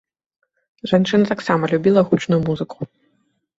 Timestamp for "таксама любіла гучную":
1.33-2.43